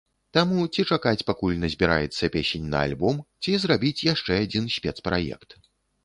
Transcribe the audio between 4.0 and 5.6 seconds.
яшчэ адзін спецпраект.